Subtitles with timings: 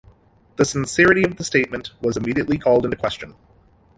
[0.55, 3.35] The sincerity of the statement was immediately called into question.